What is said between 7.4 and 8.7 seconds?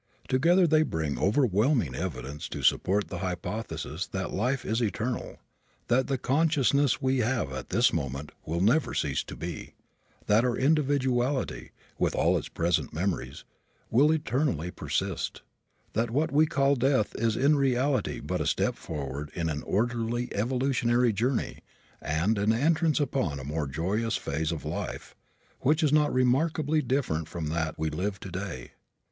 at this moment will